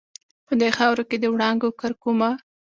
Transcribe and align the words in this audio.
په 0.45 0.53
دې 0.59 0.69
خاورو 0.77 1.03
کې 1.09 1.17
د 1.19 1.25
وړانګو 1.33 1.69
کرکومه 1.81 2.29